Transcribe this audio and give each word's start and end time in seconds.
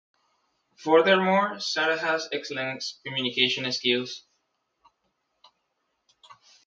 Furthermore, 0.77 1.59
Sarah 1.59 1.99
has 1.99 2.27
excellent 2.33 2.83
communication 3.05 3.71
skills. 3.71 4.25